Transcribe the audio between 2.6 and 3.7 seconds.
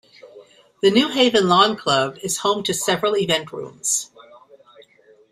to several event